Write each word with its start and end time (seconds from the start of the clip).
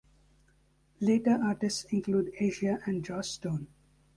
Later 0.99 1.39
artists 1.43 1.83
include 1.91 2.31
Asia 2.39 2.79
and 2.87 3.05
Joss 3.05 3.29
Stone. 3.29 3.67